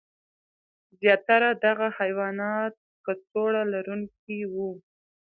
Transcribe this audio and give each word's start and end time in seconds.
زیاتره 0.99 1.49
دغه 1.65 1.87
حیوانات 1.99 2.73
کڅوړه 3.05 3.63
لرونکي 3.73 4.39
وو. 4.53 4.69